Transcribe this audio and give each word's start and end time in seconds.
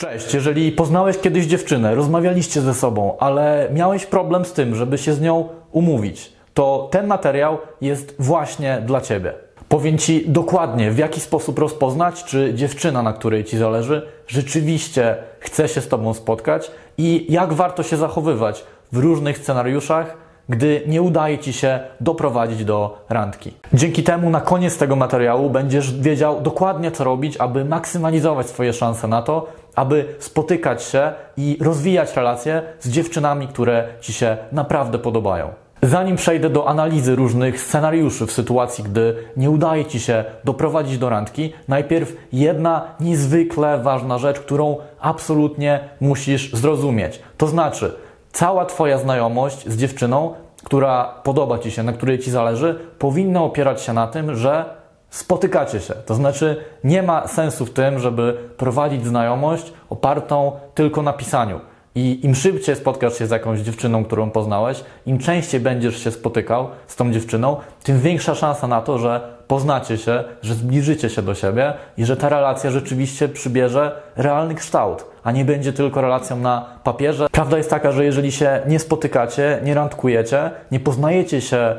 Cześć, 0.00 0.34
jeżeli 0.34 0.72
poznałeś 0.72 1.18
kiedyś 1.18 1.46
dziewczynę, 1.46 1.94
rozmawialiście 1.94 2.60
ze 2.60 2.74
sobą, 2.74 3.16
ale 3.18 3.68
miałeś 3.72 4.06
problem 4.06 4.44
z 4.44 4.52
tym, 4.52 4.74
żeby 4.74 4.98
się 4.98 5.12
z 5.12 5.20
nią 5.20 5.48
umówić, 5.72 6.32
to 6.54 6.88
ten 6.90 7.06
materiał 7.06 7.58
jest 7.80 8.14
właśnie 8.18 8.82
dla 8.86 9.00
Ciebie. 9.00 9.32
Powiem 9.68 9.98
Ci 9.98 10.24
dokładnie, 10.28 10.90
w 10.90 10.98
jaki 10.98 11.20
sposób 11.20 11.58
rozpoznać, 11.58 12.24
czy 12.24 12.54
dziewczyna, 12.54 13.02
na 13.02 13.12
której 13.12 13.44
Ci 13.44 13.58
zależy, 13.58 14.06
rzeczywiście 14.26 15.16
chce 15.40 15.68
się 15.68 15.80
z 15.80 15.88
Tobą 15.88 16.14
spotkać 16.14 16.70
i 16.98 17.26
jak 17.28 17.52
warto 17.52 17.82
się 17.82 17.96
zachowywać 17.96 18.64
w 18.92 18.96
różnych 18.96 19.38
scenariuszach, 19.38 20.16
gdy 20.48 20.82
nie 20.86 21.02
udaje 21.02 21.38
Ci 21.38 21.52
się 21.52 21.80
doprowadzić 22.00 22.64
do 22.64 23.04
randki. 23.08 23.54
Dzięki 23.72 24.02
temu 24.02 24.30
na 24.30 24.40
koniec 24.40 24.78
tego 24.78 24.96
materiału 24.96 25.50
będziesz 25.50 26.00
wiedział 26.00 26.40
dokładnie, 26.40 26.90
co 26.90 27.04
robić, 27.04 27.36
aby 27.36 27.64
maksymalizować 27.64 28.46
swoje 28.46 28.72
szanse 28.72 29.08
na 29.08 29.22
to, 29.22 29.46
aby 29.80 30.14
spotykać 30.18 30.82
się 30.82 31.12
i 31.36 31.58
rozwijać 31.60 32.16
relacje 32.16 32.62
z 32.80 32.90
dziewczynami, 32.90 33.48
które 33.48 33.88
Ci 34.00 34.12
się 34.12 34.36
naprawdę 34.52 34.98
podobają. 34.98 35.48
Zanim 35.82 36.16
przejdę 36.16 36.50
do 36.50 36.68
analizy 36.68 37.16
różnych 37.16 37.60
scenariuszy 37.60 38.26
w 38.26 38.32
sytuacji, 38.32 38.84
gdy 38.84 39.16
nie 39.36 39.50
udaje 39.50 39.84
Ci 39.84 40.00
się 40.00 40.24
doprowadzić 40.44 40.98
do 40.98 41.08
randki, 41.08 41.52
najpierw 41.68 42.16
jedna 42.32 42.84
niezwykle 43.00 43.78
ważna 43.78 44.18
rzecz, 44.18 44.40
którą 44.40 44.76
absolutnie 45.00 45.80
musisz 46.00 46.52
zrozumieć. 46.52 47.20
To 47.36 47.46
znaczy, 47.46 47.92
cała 48.32 48.64
Twoja 48.64 48.98
znajomość 48.98 49.68
z 49.68 49.76
dziewczyną, 49.76 50.34
która 50.64 51.14
podoba 51.24 51.58
Ci 51.58 51.70
się, 51.70 51.82
na 51.82 51.92
której 51.92 52.18
Ci 52.18 52.30
zależy, 52.30 52.78
powinna 52.98 53.42
opierać 53.42 53.82
się 53.82 53.92
na 53.92 54.06
tym, 54.06 54.34
że 54.34 54.79
spotykacie 55.10 55.80
się. 55.80 55.94
To 55.94 56.14
znaczy, 56.14 56.56
nie 56.84 57.02
ma 57.02 57.28
sensu 57.28 57.66
w 57.66 57.70
tym, 57.70 57.98
żeby 57.98 58.36
prowadzić 58.56 59.06
znajomość 59.06 59.72
opartą 59.90 60.52
tylko 60.74 61.02
na 61.02 61.12
pisaniu. 61.12 61.60
I 61.94 62.26
im 62.26 62.34
szybciej 62.34 62.76
spotkasz 62.76 63.18
się 63.18 63.26
z 63.26 63.30
jakąś 63.30 63.60
dziewczyną, 63.60 64.04
którą 64.04 64.30
poznałeś, 64.30 64.84
im 65.06 65.18
częściej 65.18 65.60
będziesz 65.60 66.04
się 66.04 66.10
spotykał 66.10 66.68
z 66.86 66.96
tą 66.96 67.12
dziewczyną, 67.12 67.56
tym 67.82 68.00
większa 68.00 68.34
szansa 68.34 68.66
na 68.66 68.80
to, 68.80 68.98
że 68.98 69.20
poznacie 69.46 69.98
się, 69.98 70.24
że 70.42 70.54
zbliżycie 70.54 71.10
się 71.10 71.22
do 71.22 71.34
siebie 71.34 71.72
i 71.96 72.04
że 72.04 72.16
ta 72.16 72.28
relacja 72.28 72.70
rzeczywiście 72.70 73.28
przybierze 73.28 73.92
realny 74.16 74.54
kształt, 74.54 75.04
a 75.24 75.32
nie 75.32 75.44
będzie 75.44 75.72
tylko 75.72 76.00
relacją 76.00 76.36
na 76.36 76.66
papierze. 76.84 77.26
Prawda 77.32 77.56
jest 77.56 77.70
taka, 77.70 77.92
że 77.92 78.04
jeżeli 78.04 78.32
się 78.32 78.60
nie 78.66 78.78
spotykacie, 78.78 79.60
nie 79.64 79.74
randkujecie, 79.74 80.50
nie 80.70 80.80
poznajecie 80.80 81.40
się 81.40 81.76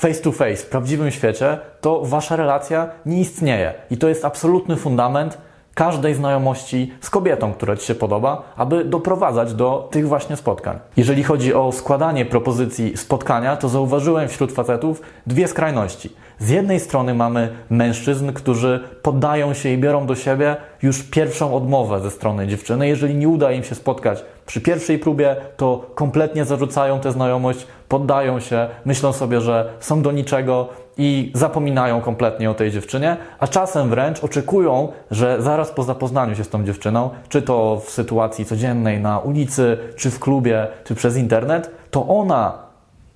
face 0.00 0.22
to 0.22 0.32
face 0.32 0.56
w 0.56 0.66
prawdziwym 0.66 1.10
świecie, 1.10 1.58
to 1.80 2.00
wasza 2.04 2.36
relacja 2.36 2.88
nie 3.06 3.20
istnieje. 3.20 3.74
I 3.90 3.96
to 3.96 4.08
jest 4.08 4.24
absolutny 4.24 4.76
fundament 4.76 5.38
każdej 5.74 6.14
znajomości 6.14 6.92
z 7.00 7.10
kobietą, 7.10 7.52
która 7.52 7.76
Ci 7.76 7.86
się 7.86 7.94
podoba, 7.94 8.42
aby 8.56 8.84
doprowadzać 8.84 9.54
do 9.54 9.88
tych 9.90 10.08
właśnie 10.08 10.36
spotkań. 10.36 10.78
Jeżeli 10.96 11.22
chodzi 11.22 11.54
o 11.54 11.72
składanie 11.72 12.24
propozycji 12.24 12.96
spotkania, 12.96 13.56
to 13.56 13.68
zauważyłem 13.68 14.28
wśród 14.28 14.52
facetów 14.52 15.02
dwie 15.26 15.48
skrajności. 15.48 16.12
Z 16.40 16.48
jednej 16.48 16.80
strony 16.80 17.14
mamy 17.14 17.48
mężczyzn, 17.70 18.32
którzy 18.32 18.80
poddają 19.02 19.54
się 19.54 19.68
i 19.68 19.78
biorą 19.78 20.06
do 20.06 20.14
siebie 20.14 20.56
już 20.82 21.02
pierwszą 21.02 21.54
odmowę 21.54 22.00
ze 22.00 22.10
strony 22.10 22.46
dziewczyny. 22.46 22.88
Jeżeli 22.88 23.14
nie 23.14 23.28
uda 23.28 23.52
im 23.52 23.64
się 23.64 23.74
spotkać 23.74 24.24
przy 24.46 24.60
pierwszej 24.60 24.98
próbie, 24.98 25.36
to 25.56 25.90
kompletnie 25.94 26.44
zarzucają 26.44 27.00
tę 27.00 27.12
znajomość, 27.12 27.66
poddają 27.88 28.40
się, 28.40 28.68
myślą 28.84 29.12
sobie, 29.12 29.40
że 29.40 29.72
są 29.80 30.02
do 30.02 30.12
niczego 30.12 30.68
i 30.96 31.32
zapominają 31.34 32.00
kompletnie 32.00 32.50
o 32.50 32.54
tej 32.54 32.70
dziewczynie, 32.70 33.16
a 33.38 33.46
czasem 33.46 33.90
wręcz 33.90 34.24
oczekują, 34.24 34.88
że 35.10 35.42
zaraz 35.42 35.70
po 35.70 35.82
zapoznaniu 35.82 36.34
się 36.34 36.44
z 36.44 36.48
tą 36.48 36.64
dziewczyną, 36.64 37.10
czy 37.28 37.42
to 37.42 37.82
w 37.84 37.90
sytuacji 37.90 38.44
codziennej 38.44 39.00
na 39.00 39.18
ulicy, 39.18 39.78
czy 39.96 40.10
w 40.10 40.18
klubie, 40.18 40.66
czy 40.84 40.94
przez 40.94 41.16
internet, 41.16 41.70
to 41.90 42.08
ona 42.08 42.69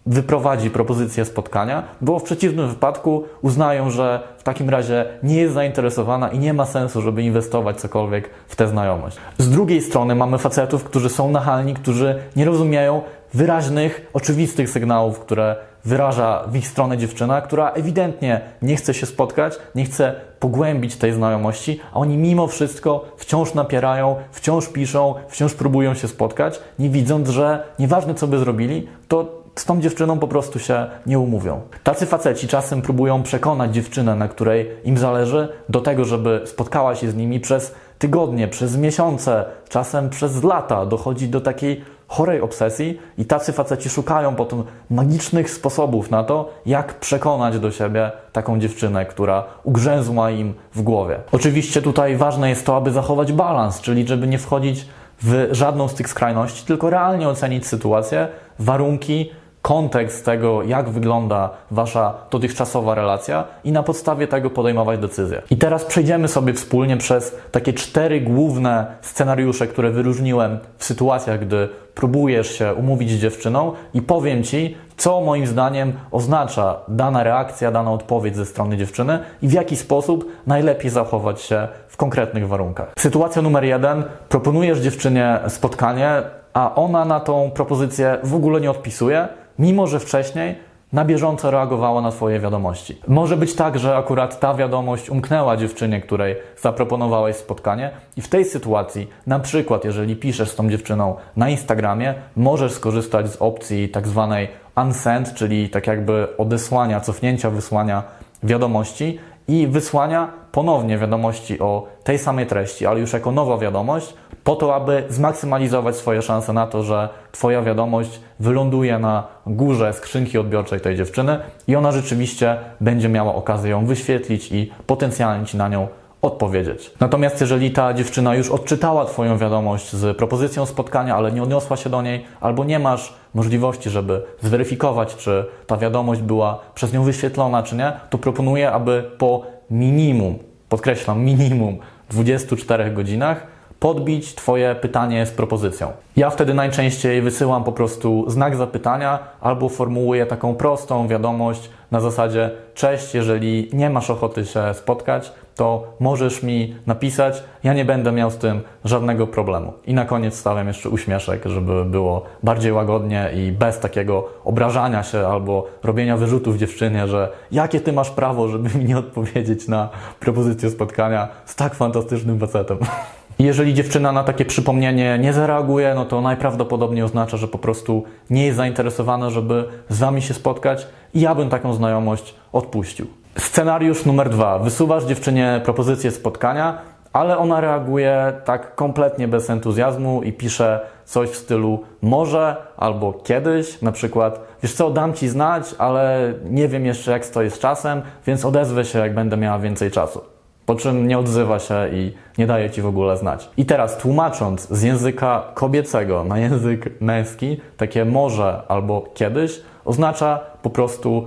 wyprowadzi 0.06 0.70
propozycję 0.70 1.24
spotkania, 1.24 1.83
bo 2.00 2.19
w 2.19 2.22
przeciwnym 2.22 2.68
wypadku 2.68 3.24
uznają, 3.42 3.90
że 3.90 4.20
w 4.39 4.42
takim 4.42 4.70
razie 4.70 5.05
nie 5.23 5.36
jest 5.36 5.55
zainteresowana 5.55 6.28
i 6.28 6.39
nie 6.39 6.55
ma 6.55 6.67
sensu, 6.67 7.02
żeby 7.02 7.23
inwestować 7.23 7.80
cokolwiek 7.80 8.30
w 8.48 8.56
tę 8.56 8.68
znajomość. 8.68 9.17
Z 9.39 9.51
drugiej 9.51 9.83
strony 9.83 10.14
mamy 10.14 10.39
facetów, 10.39 10.84
którzy 10.84 11.08
są 11.08 11.30
nachalni, 11.30 11.74
którzy 11.74 12.18
nie 12.36 12.45
rozumieją 12.45 13.02
wyraźnych, 13.34 14.11
oczywistych 14.12 14.70
sygnałów, 14.70 15.20
które 15.20 15.56
wyraża 15.84 16.45
w 16.48 16.57
ich 16.57 16.68
stronę 16.68 16.98
dziewczyna, 16.98 17.40
która 17.40 17.70
ewidentnie 17.70 18.40
nie 18.62 18.77
chce 18.77 18.95
się 18.95 19.07
spotkać, 19.07 19.58
nie 19.74 19.84
chce 19.84 20.14
pogłębić 20.40 20.96
tej 20.96 21.12
znajomości, 21.12 21.80
a 21.92 21.96
oni 21.96 22.17
mimo 22.17 22.46
wszystko 22.46 23.05
wciąż 23.17 23.55
napierają, 23.55 24.17
wciąż 24.33 24.68
piszą, 24.68 25.14
wciąż 25.28 25.55
próbują 25.55 25.95
się 25.95 26.08
spotkać, 26.08 26.61
nie 26.78 26.90
widząc, 26.90 27.28
że 27.28 27.62
nieważne 27.78 28.14
co 28.14 28.27
by 28.27 28.39
zrobili, 28.39 28.89
to 29.08 29.43
z 29.56 29.64
tą 29.64 29.80
dziewczyną 29.80 30.18
po 30.18 30.28
prostu 30.28 30.58
się 30.58 30.86
nie 31.06 31.18
umówią. 31.18 31.60
Tacy 31.84 32.06
faceci 32.06 32.48
czasem 32.48 32.82
próbują 32.82 33.22
przekonać 33.22 33.74
dziewczynę, 33.74 34.16
na 34.16 34.28
której 34.28 34.70
im 34.84 34.98
zależy, 34.98 35.48
do 35.68 35.80
tego, 35.80 36.04
żeby 36.04 36.40
spotkała 36.44 36.94
się 36.94 37.10
z 37.10 37.14
nimi 37.14 37.40
przez 37.40 37.74
tygodnie, 37.98 38.48
przez 38.48 38.76
miesiące, 38.76 39.44
czasem 39.68 40.10
przez 40.10 40.44
lata. 40.44 40.86
Dochodzi 40.86 41.28
do 41.28 41.40
takiej 41.40 41.84
chorej 42.08 42.40
obsesji 42.40 42.98
i 43.18 43.24
tacy 43.24 43.52
faceci 43.52 43.90
szukają 43.90 44.34
potem 44.34 44.64
magicznych 44.90 45.50
sposobów 45.50 46.10
na 46.10 46.24
to, 46.24 46.50
jak 46.66 46.94
przekonać 46.94 47.58
do 47.58 47.70
siebie 47.70 48.12
taką 48.32 48.58
dziewczynę, 48.58 49.06
która 49.06 49.44
ugrzęzła 49.64 50.30
im 50.30 50.54
w 50.74 50.82
głowie. 50.82 51.18
Oczywiście 51.32 51.82
tutaj 51.82 52.16
ważne 52.16 52.48
jest 52.48 52.66
to, 52.66 52.76
aby 52.76 52.92
zachować 52.92 53.32
balans, 53.32 53.80
czyli 53.80 54.08
żeby 54.08 54.26
nie 54.26 54.38
wchodzić 54.38 54.86
w 55.22 55.48
żadną 55.50 55.88
z 55.88 55.94
tych 55.94 56.08
skrajności, 56.08 56.66
tylko 56.66 56.90
realnie 56.90 57.28
ocenić 57.28 57.66
sytuację, 57.66 58.28
warunki, 58.58 59.30
kontekst 59.64 60.25
tego, 60.25 60.63
jak 60.63 60.89
wygląda 60.89 61.51
Wasza 61.70 62.14
dotychczasowa 62.30 62.95
relacja 62.95 63.45
i 63.64 63.73
na 63.73 63.83
podstawie 63.83 64.27
tego 64.27 64.51
podejmować 64.51 65.01
decyzje. 65.01 65.42
I 65.51 65.57
teraz 65.57 65.85
przejdziemy 65.85 66.29
sobie 66.29 66.52
wspólnie 66.52 66.97
przez 66.97 67.36
takie 67.52 67.73
cztery 67.73 68.20
główne 68.20 68.86
scenariusze, 69.01 69.67
które 69.67 69.91
wyróżniłem 69.91 70.58
w 70.79 70.85
sytuacjach, 70.85 71.41
gdy 71.41 71.69
próbujesz 71.95 72.58
się 72.58 72.75
umówić 72.75 73.11
z 73.11 73.20
dziewczyną 73.20 73.73
i 73.95 74.02
powiem 74.02 74.42
Ci, 74.42 74.77
co 74.97 75.20
moim 75.20 75.47
zdaniem 75.47 75.92
oznacza 76.11 76.77
dana 76.89 77.23
reakcja, 77.23 77.70
dana 77.70 77.92
odpowiedź 77.92 78.36
ze 78.36 78.46
strony 78.46 78.77
dziewczyny 78.77 79.19
i 79.42 79.48
w 79.48 79.52
jaki 79.52 79.77
sposób 79.77 80.33
najlepiej 80.46 80.91
zachować 80.91 81.41
się 81.41 81.69
w 81.89 81.96
konkretnych 81.96 82.48
warunkach. 82.48 82.92
Sytuacja 82.98 83.42
numer 83.42 83.64
jeden. 83.64 84.05
Proponujesz 84.29 84.79
dziewczynie 84.79 85.39
spotkanie, 85.48 86.23
a 86.55 86.75
ona 86.75 87.05
na 87.05 87.20
tą 87.20 87.51
propozycję 87.51 88.19
w 88.23 88.35
ogóle 88.35 88.61
nie 88.61 88.70
odpisuje, 88.70 89.29
mimo 89.58 89.86
że 89.86 90.00
wcześniej 90.00 90.54
na 90.92 91.04
bieżąco 91.04 91.50
reagowała 91.50 92.00
na 92.00 92.10
Twoje 92.10 92.40
wiadomości. 92.40 92.98
Może 93.08 93.36
być 93.36 93.54
tak, 93.54 93.78
że 93.78 93.96
akurat 93.96 94.40
ta 94.40 94.54
wiadomość 94.54 95.10
umknęła 95.10 95.56
dziewczynie, 95.56 96.00
której 96.00 96.36
zaproponowałeś 96.60 97.36
spotkanie, 97.36 97.90
i 98.16 98.22
w 98.22 98.28
tej 98.28 98.44
sytuacji, 98.44 99.08
na 99.26 99.40
przykład, 99.40 99.84
jeżeli 99.84 100.16
piszesz 100.16 100.50
z 100.50 100.54
tą 100.54 100.70
dziewczyną 100.70 101.16
na 101.36 101.48
Instagramie, 101.48 102.14
możesz 102.36 102.72
skorzystać 102.72 103.28
z 103.30 103.36
opcji 103.36 103.88
tak 103.88 104.08
zwanej 104.08 104.48
unsend, 104.76 105.34
czyli 105.34 105.70
tak 105.70 105.86
jakby 105.86 106.36
odesłania, 106.38 107.00
cofnięcia 107.00 107.50
wysłania 107.50 108.02
wiadomości 108.42 109.18
i 109.48 109.66
wysłania 109.66 110.28
ponownie 110.52 110.98
wiadomości 110.98 111.60
o 111.60 111.86
tej 112.04 112.18
samej 112.18 112.46
treści, 112.46 112.86
ale 112.86 113.00
już 113.00 113.12
jako 113.12 113.32
nowa 113.32 113.58
wiadomość, 113.58 114.14
po 114.44 114.56
to, 114.56 114.74
aby 114.74 115.05
zmaksymalizować 115.08 115.96
swoje 115.96 116.22
szanse 116.22 116.52
na 116.52 116.66
to, 116.66 116.82
że 116.82 117.08
Twoja 117.32 117.62
wiadomość 117.62 118.20
wyląduje 118.40 118.98
na 118.98 119.27
górze 119.46 119.92
skrzynki 119.92 120.38
odbiorczej 120.38 120.80
tej 120.80 120.96
dziewczyny 120.96 121.38
i 121.68 121.77
ona 121.77 121.92
rzeczywiście 121.92 122.56
będzie 122.80 123.08
miała 123.08 123.34
okazję 123.34 123.70
ją 123.70 123.86
wyświetlić 123.86 124.52
i 124.52 124.72
potencjalnie 124.86 125.46
Ci 125.46 125.56
na 125.56 125.68
nią 125.68 125.88
odpowiedzieć. 126.22 126.90
Natomiast 127.00 127.40
jeżeli 127.40 127.70
ta 127.70 127.94
dziewczyna 127.94 128.34
już 128.34 128.50
odczytała 128.50 129.04
Twoją 129.04 129.38
wiadomość 129.38 129.93
z 129.93 130.16
propozycją 130.16 130.66
spotkania, 130.66 131.16
ale 131.16 131.32
nie 131.32 131.42
odniosła 131.42 131.76
się 131.76 131.90
do 131.90 132.02
niej, 132.02 132.24
albo 132.40 132.64
nie 132.64 132.78
masz 132.78 133.14
możliwości, 133.34 133.90
żeby 133.90 134.22
zweryfikować, 134.42 135.16
czy 135.16 135.44
ta 135.66 135.76
wiadomość 135.76 136.20
była 136.20 136.58
przez 136.74 136.92
nią 136.92 137.04
wyświetlona, 137.04 137.62
czy 137.62 137.76
nie, 137.76 137.92
to 138.10 138.19
proponuję, 138.19 138.72
aby 138.72 139.04
po 139.19 139.42
minimum, 139.70 140.38
podkreślam, 140.69 141.24
minimum 141.24 141.78
24 142.10 142.90
godzinach 142.90 143.53
podbić 143.84 144.34
Twoje 144.34 144.75
pytanie 144.75 145.26
z 145.26 145.31
propozycją. 145.31 145.92
Ja 146.16 146.31
wtedy 146.31 146.54
najczęściej 146.54 147.22
wysyłam 147.22 147.64
po 147.64 147.72
prostu 147.72 148.25
znak 148.31 148.56
zapytania 148.56 149.19
albo 149.40 149.69
formułuję 149.69 150.26
taką 150.26 150.54
prostą 150.54 151.08
wiadomość 151.08 151.70
na 151.90 152.00
zasadzie: 152.00 152.50
Cześć, 152.75 153.14
jeżeli 153.14 153.70
nie 153.72 153.90
masz 153.90 154.10
ochoty 154.10 154.46
się 154.46 154.75
spotkać, 154.75 155.32
to 155.54 155.84
możesz 156.00 156.42
mi 156.42 156.76
napisać. 156.86 157.44
Ja 157.64 157.75
nie 157.75 157.84
będę 157.84 158.12
miał 158.12 158.31
z 158.31 158.36
tym 158.36 158.60
żadnego 158.84 159.26
problemu. 159.26 159.72
I 159.86 159.94
na 159.94 160.04
koniec 160.04 160.34
stawiam 160.34 160.69
jeszcze 160.69 160.88
uśmieszek, 160.88 161.42
żeby 161.46 161.84
było 161.84 162.22
bardziej 162.42 162.72
łagodnie 162.72 163.31
i 163.34 163.52
bez 163.52 163.81
takiego 163.81 164.28
obrażania 164.44 165.02
się 165.02 165.26
albo 165.26 165.66
robienia 165.82 166.16
wyrzutów 166.16 166.56
dziewczynie, 166.56 167.08
że 167.08 167.28
jakie 167.52 167.81
ty 167.81 167.92
masz 167.92 168.10
prawo, 168.10 168.48
żeby 168.48 168.78
mi 168.78 168.84
nie 168.84 168.98
odpowiedzieć 168.98 169.69
na 169.69 169.88
propozycję 170.20 170.70
spotkania 170.70 171.28
z 171.44 171.54
tak 171.54 171.75
fantastycznym 171.75 172.38
facetem. 172.38 172.78
Jeżeli 173.38 173.75
dziewczyna 173.75 174.12
na 174.12 174.25
takie 174.25 174.44
przypomnienie 174.44 175.19
nie 175.19 175.32
zareaguje, 175.32 175.94
no 175.94 176.04
to 176.04 176.20
najprawdopodobniej 176.20 177.02
oznacza, 177.02 177.36
że 177.36 177.48
po 177.48 177.58
prostu 177.58 178.04
nie 178.31 178.46
jest 178.46 178.56
zainteresowana, 178.56 179.31
żeby 179.31 179.64
z 179.88 179.98
Wami 179.98 180.22
się 180.22 180.34
spotkać 180.34 180.86
i 181.14 181.20
ja 181.20 181.34
bym 181.34 181.48
taką 181.48 181.75
znajomość 181.75 182.34
odpuścił. 182.52 183.06
Scenariusz 183.38 184.04
numer 184.04 184.31
dwa. 184.31 184.58
Wysuwasz 184.58 185.04
dziewczynie 185.04 185.60
propozycję 185.64 186.10
spotkania, 186.10 186.78
ale 187.12 187.38
ona 187.38 187.60
reaguje 187.60 188.32
tak 188.44 188.75
kompletnie 188.75 189.28
bez 189.28 189.50
entuzjazmu 189.50 190.22
i 190.22 190.32
pisze 190.32 190.81
coś 191.04 191.28
w 191.28 191.36
stylu 191.36 191.84
może 192.02 192.56
albo 192.76 193.12
kiedyś, 193.12 193.82
na 193.82 193.92
przykład 193.92 194.40
wiesz 194.62 194.72
co, 194.72 194.90
dam 194.90 195.14
Ci 195.14 195.28
znać, 195.28 195.75
ale 195.78 196.32
nie 196.44 196.69
wiem 196.69 196.86
jeszcze 196.86 197.10
jak 197.10 197.25
stoję 197.25 197.50
z 197.50 197.58
czasem, 197.58 198.02
więc 198.26 198.44
odezwę 198.44 198.84
się 198.84 198.98
jak 198.98 199.14
będę 199.14 199.36
miała 199.36 199.58
więcej 199.58 199.90
czasu. 199.90 200.33
Po 200.66 200.75
czym 200.75 201.08
nie 201.08 201.19
odzywa 201.19 201.58
się 201.58 201.88
i 201.93 202.12
nie 202.38 202.46
daje 202.46 202.70
Ci 202.70 202.82
w 202.82 202.87
ogóle 202.87 203.16
znać. 203.16 203.50
I 203.56 203.66
teraz 203.66 203.99
tłumacząc 203.99 204.69
z 204.69 204.82
języka 204.82 205.43
kobiecego 205.55 206.25
na 206.25 206.38
język 206.38 207.00
męski, 207.00 207.61
takie 207.76 208.05
może 208.05 208.62
albo 208.69 209.05
kiedyś 209.14 209.61
oznacza 209.84 210.40
po 210.62 210.70
prostu 210.70 211.26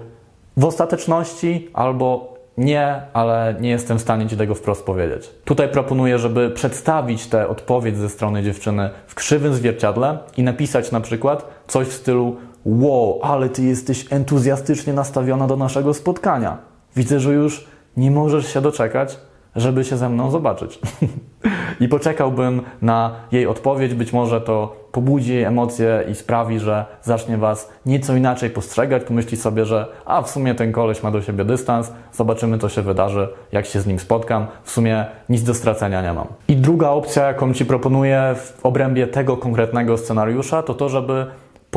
w 0.57 0.65
ostateczności 0.65 1.69
albo 1.73 2.37
nie, 2.57 3.01
ale 3.13 3.55
nie 3.59 3.69
jestem 3.69 3.97
w 3.97 4.01
stanie 4.01 4.27
Ci 4.27 4.37
tego 4.37 4.55
wprost 4.55 4.85
powiedzieć. 4.85 5.29
Tutaj 5.45 5.69
proponuję, 5.69 6.19
żeby 6.19 6.49
przedstawić 6.49 7.27
tę 7.27 7.47
odpowiedź 7.47 7.97
ze 7.97 8.09
strony 8.09 8.43
dziewczyny 8.43 8.89
w 9.07 9.15
krzywym 9.15 9.53
zwierciadle 9.53 10.17
i 10.37 10.43
napisać 10.43 10.91
na 10.91 11.01
przykład 11.01 11.47
coś 11.67 11.87
w 11.87 11.93
stylu 11.93 12.35
Wow, 12.65 13.19
ale 13.23 13.49
Ty 13.49 13.63
jesteś 13.63 14.05
entuzjastycznie 14.09 14.93
nastawiona 14.93 15.47
do 15.47 15.55
naszego 15.55 15.93
spotkania. 15.93 16.57
Widzę, 16.95 17.19
że 17.19 17.33
już 17.33 17.67
nie 17.97 18.11
możesz 18.11 18.53
się 18.53 18.61
doczekać, 18.61 19.17
żeby 19.55 19.83
się 19.83 19.97
ze 19.97 20.09
mną 20.09 20.31
zobaczyć. 20.31 20.79
I 21.79 21.87
poczekałbym 21.87 22.61
na 22.81 23.11
jej 23.31 23.47
odpowiedź. 23.47 23.93
Być 23.93 24.13
może 24.13 24.41
to 24.41 24.87
pobudzi 24.91 25.33
jej 25.33 25.43
emocje 25.43 26.03
i 26.11 26.15
sprawi, 26.15 26.59
że 26.59 26.85
zacznie 27.03 27.37
Was 27.37 27.69
nieco 27.85 28.15
inaczej 28.15 28.49
postrzegać. 28.49 29.03
Pomyśli 29.03 29.37
sobie, 29.37 29.65
że 29.65 29.85
a 30.05 30.21
w 30.21 30.29
sumie 30.29 30.55
ten 30.55 30.71
koleś 30.71 31.03
ma 31.03 31.11
do 31.11 31.21
siebie 31.21 31.45
dystans, 31.45 31.91
zobaczymy 32.13 32.57
co 32.57 32.69
się 32.69 32.81
wydarzy, 32.81 33.29
jak 33.51 33.65
się 33.65 33.81
z 33.81 33.87
nim 33.87 33.99
spotkam. 33.99 34.47
W 34.63 34.71
sumie 34.71 35.05
nic 35.29 35.43
do 35.43 35.53
stracenia 35.53 36.01
nie 36.01 36.13
mam. 36.13 36.27
I 36.47 36.55
druga 36.55 36.89
opcja, 36.89 37.27
jaką 37.27 37.53
Ci 37.53 37.65
proponuję 37.65 38.35
w 38.35 38.65
obrębie 38.65 39.07
tego 39.07 39.37
konkretnego 39.37 39.97
scenariusza, 39.97 40.63
to 40.63 40.73
to, 40.73 40.89
żeby 40.89 41.25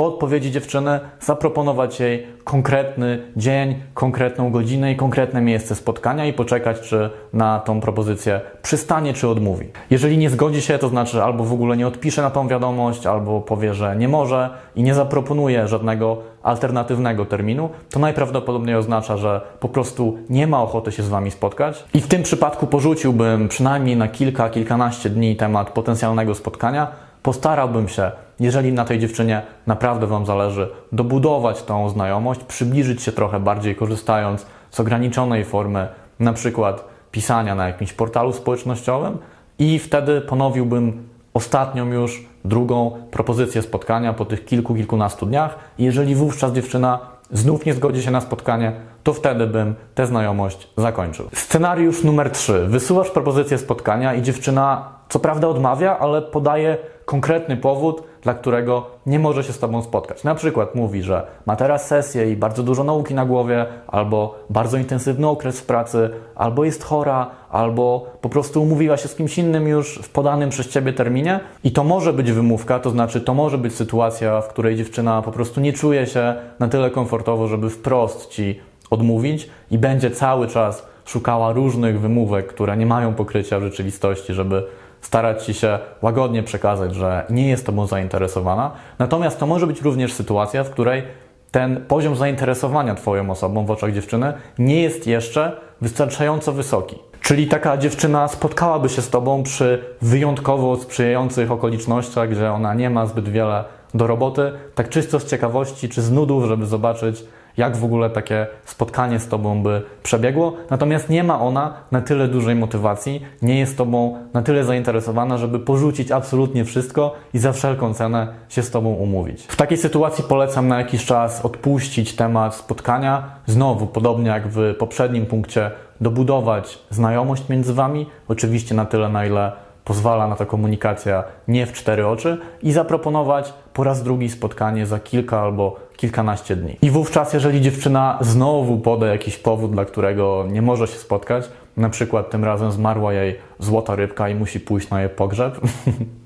po 0.01 0.07
odpowiedzi 0.07 0.51
dziewczyny 0.51 1.01
zaproponować 1.21 2.01
jej 2.01 2.27
konkretny 2.45 3.23
dzień, 3.37 3.83
konkretną 3.95 4.51
godzinę 4.51 4.93
i 4.93 4.97
konkretne 4.97 5.41
miejsce 5.41 5.75
spotkania 5.75 6.27
i 6.27 6.33
poczekać, 6.33 6.81
czy 6.81 7.11
na 7.33 7.59
tą 7.59 7.81
propozycję 7.81 8.41
przystanie, 8.63 9.13
czy 9.13 9.29
odmówi. 9.29 9.67
Jeżeli 9.91 10.19
nie 10.19 10.31
zgodzi 10.31 10.63
się, 10.63 10.79
to 10.79 10.89
znaczy 10.89 11.23
albo 11.23 11.45
w 11.45 11.53
ogóle 11.53 11.77
nie 11.77 11.87
odpisze 11.87 12.23
na 12.23 12.31
tą 12.31 12.49
wiadomość, 12.49 13.07
albo 13.07 13.41
powie, 13.41 13.75
że 13.75 13.97
nie 13.97 14.09
może 14.09 14.51
i 14.77 14.83
nie 14.83 14.95
zaproponuje 14.95 15.69
żadnego 15.69 16.17
alternatywnego 16.43 17.27
terminu, 17.27 17.69
to 17.91 18.01
najprawdopodobniej 18.01 18.77
oznacza, 18.77 19.17
że 19.17 19.41
po 19.61 19.69
prostu 19.69 20.19
nie 20.31 20.47
ma 20.47 20.63
ochoty 20.63 20.93
się 20.93 21.03
z 21.03 21.09
Wami 21.09 21.31
spotkać. 21.31 21.85
I 21.95 22.01
w 22.01 22.09
tym 22.09 22.23
przypadku 22.23 22.67
porzuciłbym 22.67 23.49
przynajmniej 23.49 23.97
na 23.97 24.09
kilka, 24.09 24.51
kilkanaście 24.51 25.11
dni 25.11 25.37
temat 25.37 25.71
potencjalnego 25.71 26.35
spotkania. 26.35 26.87
Postarałbym 27.23 27.89
się 27.89 28.11
jeżeli 28.41 28.73
na 28.73 28.85
tej 28.85 28.99
dziewczynie 28.99 29.43
naprawdę 29.67 30.07
Wam 30.07 30.27
zależy, 30.27 30.69
dobudować 30.93 31.63
tą 31.63 31.89
znajomość, 31.89 32.45
przybliżyć 32.45 33.03
się 33.03 33.13
trochę 33.13 33.41
bardziej, 33.41 33.77
korzystając 33.77 34.47
z 34.71 34.81
ograniczonej 34.81 35.45
formy, 35.45 35.89
na 36.21 36.33
przykład 36.33 36.85
pisania 37.11 37.55
na 37.55 37.67
jakimś 37.67 37.93
portalu 37.93 38.33
społecznościowym, 38.33 39.19
i 39.59 39.79
wtedy 39.79 40.21
ponowiłbym 40.21 41.09
ostatnią 41.35 41.87
już 41.87 42.25
drugą 42.45 42.91
propozycję 43.11 43.63
spotkania 43.63 44.13
po 44.13 44.25
tych 44.25 44.45
kilku, 44.45 44.75
kilkunastu 44.75 45.27
dniach. 45.27 45.59
Jeżeli 45.79 46.15
wówczas 46.15 46.53
dziewczyna 46.53 46.99
znów 47.33 47.67
nie 47.67 47.75
zgodzi 47.75 48.03
się 48.03 48.11
na 48.11 48.21
spotkanie, 48.21 48.73
to 49.03 49.13
wtedy 49.13 49.47
bym 49.47 49.75
tę 49.95 50.07
znajomość 50.07 50.69
zakończył. 50.77 51.29
Scenariusz 51.33 52.05
numer 52.05 52.31
3. 52.31 52.67
Wysuwasz 52.67 53.11
propozycję 53.11 53.59
spotkania 53.59 54.15
i 54.15 54.23
dziewczyna 54.23 54.89
co 55.09 55.19
prawda 55.19 55.49
odmawia, 55.49 55.99
ale 55.99 56.23
podaje 56.23 56.77
konkretny 57.05 57.57
powód, 57.57 58.03
dla 58.23 58.35
którego 58.35 58.87
nie 59.07 59.19
może 59.19 59.45
się 59.45 59.53
z 59.53 59.59
Tobą 59.59 59.83
spotkać. 59.83 60.25
Na 60.25 60.35
przykład 60.35 60.75
mówi, 60.75 61.03
że 61.03 61.27
ma 61.47 61.57
teraz 61.57 61.87
sesję 61.87 62.33
i 62.33 62.37
bardzo 62.37 62.63
dużo 62.63 62.85
nauki 62.85 63.15
na 63.15 63.25
głowie, 63.25 63.67
albo 63.87 64.35
bardzo 64.51 64.79
intensywny 64.79 65.29
okres 65.29 65.61
w 65.61 65.67
pracy, 65.67 66.11
albo 66.35 66.65
jest 66.65 66.85
chora, 66.85 67.31
albo 67.51 68.07
po 68.21 68.29
prostu 68.29 68.63
umówiła 68.63 68.97
się 68.97 69.09
z 69.09 69.15
kimś 69.15 69.39
innym 69.39 69.69
już 69.69 69.99
w 70.03 70.09
podanym 70.09 70.51
przez 70.51 70.69
Ciebie 70.69 70.93
terminie. 70.93 71.41
I 71.65 71.73
to 71.73 71.85
może 71.85 72.13
być 72.13 72.33
wymówka, 72.33 72.79
to 72.79 72.91
znaczy 72.91 73.21
to 73.21 73.35
może 73.35 73.59
być 73.59 73.75
sytuacja, 73.75 74.41
w 74.41 74.49
której 74.49 74.77
dziewczyna 74.77 75.23
po 75.23 75.33
prostu 75.33 75.61
nie 75.61 75.73
czuje 75.73 76.07
się 76.07 76.35
na 76.59 76.69
tyle 76.69 76.91
komfortowo, 76.91 77.47
żeby 77.47 77.71
wprost 77.71 78.29
Ci 78.29 78.61
odmówić 78.91 79.51
i 79.71 79.79
będzie 79.79 80.11
cały 80.11 80.49
czas 80.49 80.91
szukała 81.05 81.53
różnych 81.53 82.01
wymówek, 82.01 82.47
które 82.47 82.77
nie 82.77 82.87
mają 82.87 83.15
pokrycia 83.15 83.61
w 83.61 83.63
rzeczywistości, 83.63 84.35
żeby 84.35 84.63
starać 85.01 85.45
ci 85.45 85.55
się 85.55 85.79
łagodnie 86.03 86.43
przekazać, 86.43 86.95
że 86.95 87.25
nie 87.31 87.49
jest 87.49 87.67
tobą 87.67 87.87
zainteresowana. 87.87 88.71
Natomiast 88.99 89.39
to 89.39 89.47
może 89.47 89.67
być 89.67 89.83
również 89.83 90.13
sytuacja, 90.13 90.65
w 90.65 90.71
której 90.71 91.03
ten 91.51 91.85
poziom 91.89 92.17
zainteresowania 92.17 92.95
Twoją 92.95 93.31
osobą 93.31 93.67
w 93.67 93.71
oczach 93.71 93.93
dziewczyny 93.93 94.33
nie 94.59 94.83
jest 94.83 95.07
jeszcze 95.07 95.53
wystarczająco 95.81 96.53
wysoki. 96.53 96.99
Czyli 97.21 97.47
taka 97.47 97.77
dziewczyna 97.77 98.29
spotkałaby 98.29 98.89
się 98.89 99.03
z 99.03 99.11
Tobą 99.11 99.43
przy 99.43 99.85
wyjątkowo 100.03 100.77
sprzyjających 100.77 101.51
okolicznościach, 101.51 102.31
gdzie 102.31 102.53
ona 102.53 102.75
nie 102.75 102.91
ma 102.91 103.07
zbyt 103.07 103.29
wiele 103.29 103.65
do 103.95 104.07
roboty, 104.07 104.53
tak 104.75 104.89
czysto 104.89 105.21
z 105.21 105.27
ciekawości 105.27 105.89
czy 105.89 106.03
z 106.03 106.11
nudów, 106.11 106.45
żeby 106.45 106.67
zobaczyć, 106.67 107.25
jak 107.57 107.77
w 107.77 107.85
ogóle 107.85 108.11
takie 108.11 108.47
spotkanie 108.65 109.19
z 109.19 109.29
Tobą 109.29 109.63
by 109.63 109.83
przebiegło. 110.03 110.53
Natomiast 110.71 111.11
nie 111.11 111.25
ma 111.25 111.41
ona 111.41 111.75
na 111.93 112.01
tyle 112.01 112.29
dużej 112.29 112.55
motywacji, 112.55 113.23
nie 113.43 113.59
jest 113.59 113.79
Tobą 113.79 114.17
na 114.35 114.43
tyle 114.43 114.65
zainteresowana, 114.65 115.39
żeby 115.39 115.61
porzucić 115.61 116.13
absolutnie 116.13 116.65
wszystko 116.65 117.15
i 117.35 117.39
za 117.39 117.53
wszelką 117.53 117.95
cenę 117.95 118.29
się 118.49 118.63
z 118.63 118.71
Tobą 118.71 118.91
umówić. 118.91 119.43
W 119.43 119.57
takiej 119.57 119.79
sytuacji 119.79 120.25
polecam 120.25 120.69
na 120.69 120.79
jakiś 120.79 121.05
czas 121.05 121.45
odpuścić 121.45 122.17
temat 122.17 122.55
spotkania. 122.55 123.23
Znowu, 123.47 123.87
podobnie 123.87 124.29
jak 124.29 124.49
w 124.49 124.75
poprzednim 124.79 125.27
punkcie, 125.27 125.71
dobudować 126.01 126.79
znajomość 126.91 127.49
między 127.49 127.75
Wami, 127.75 128.07
oczywiście 128.29 128.75
na 128.75 128.85
tyle, 128.85 129.09
na 129.09 129.27
ile 129.27 129.53
pozwala 129.85 130.29
na 130.29 130.37
to 130.37 130.47
komunikacja 130.47 131.25
nie 131.49 131.67
w 131.67 131.73
cztery 131.73 132.07
oczy 132.07 132.39
i 132.63 132.73
zaproponować 132.73 133.55
po 133.73 133.85
raz 133.85 134.03
drugi 134.03 134.29
spotkanie 134.29 134.87
za 134.87 135.01
kilka 135.01 135.41
albo 135.41 135.77
kilkanaście 136.01 136.57
dni. 136.57 136.77
I 136.83 136.91
wówczas, 136.91 137.33
jeżeli 137.33 137.61
dziewczyna 137.61 138.19
znowu 138.21 138.79
poda 138.79 139.07
jakiś 139.07 139.37
powód, 139.37 139.73
dla 139.73 139.85
którego 139.85 140.47
nie 140.51 140.63
może 140.63 140.87
się 140.87 140.99
spotkać, 140.99 141.49
na 141.77 141.91
przykład 141.91 142.31
tym 142.31 142.45
razem 142.45 142.73
zmarła 142.73 143.13
jej 143.13 143.39
złota 143.59 143.97
rybka 143.97 144.29
i 144.29 144.35
musi 144.35 144.61
pójść 144.61 144.91
na 144.91 145.01
jej 145.01 145.11
pogrzeb, 145.11 145.61